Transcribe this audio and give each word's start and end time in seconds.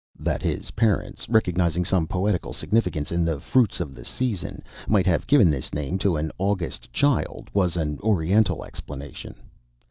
That 0.19 0.41
his 0.41 0.71
parents, 0.71 1.29
recognizing 1.29 1.85
some 1.85 2.07
poetical 2.07 2.53
significance 2.53 3.11
in 3.11 3.23
the 3.23 3.39
fruits 3.39 3.79
of 3.79 3.93
the 3.93 4.03
season, 4.03 4.63
might 4.87 5.05
have 5.05 5.27
given 5.27 5.51
this 5.51 5.75
name 5.75 5.99
to 5.99 6.15
an 6.17 6.31
August 6.39 6.91
child, 6.91 7.51
was 7.53 7.77
an 7.77 7.99
oriental 7.99 8.65
explanation. 8.65 9.35